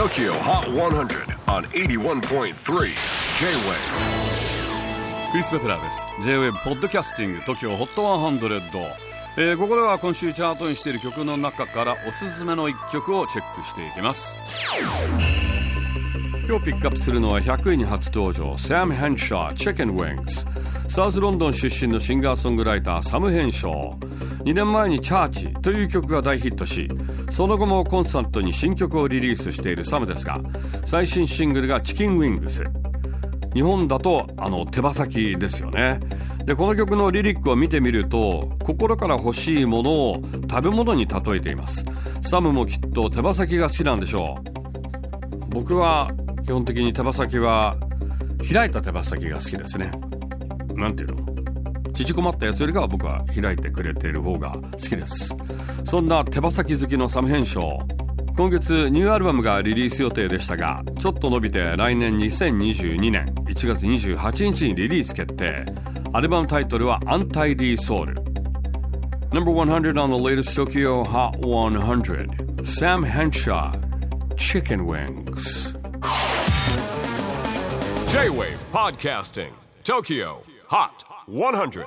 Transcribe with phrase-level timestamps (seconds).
[0.00, 2.54] TOKYO HOT 100 on 81.3 J-WAVE
[5.30, 6.06] クリス・ベプラーです。
[6.22, 8.80] J-WAVE ポッドキャスティング TOKYO HOT 100、
[9.36, 14.38] えー、ここでは今週チャートにしている曲の中からおすすめの一曲をチェックしていきます。
[16.48, 20.46] 今日ピックアップするのは100位に初登場サム・ヘンシャー Chicken Wings
[20.88, 24.29] サウスロンドン出身のシンガーソングライターサム・ヘンショー。
[24.44, 26.88] 2年前に「チャーチ」という曲が大ヒットし
[27.30, 30.40] その後もコンスタントに新曲をリリースしているサムですが
[30.84, 32.64] 最新シングルが「チキンウィングス」
[33.54, 35.98] 日本だとあの手羽先ですよね。
[36.44, 41.84] でこの曲のリリックを見てみると心から欲しいものを食べ物に例えています。
[42.22, 44.50] サムもきっと手羽先が好きなんでしょう。
[45.50, 46.08] 僕は
[46.44, 47.76] 基本的に手羽先は
[48.52, 49.90] 開いた手羽先が好きですね。
[50.74, 51.29] なんていうの？
[52.04, 55.36] 縮こまったやつよりかは僕は開いてくれている方が好きです。
[55.84, 57.58] そんな手羽先好きのサム編集
[58.36, 65.64] 今月ニューアルバムがリリース予定でしたがちょっと伸びて来年2022年1月28日にリリース決定。
[66.12, 68.14] アルバムタイトルは「アンタイディソウル」
[69.32, 73.72] No.100 on the latest Tokyo Hot 100 Sam Henshaw
[74.36, 75.72] Chicken Wings.
[78.10, 79.52] J-WAVE PODCASTING
[79.84, 80.59] TOKYO.
[80.70, 81.84] Hot 100.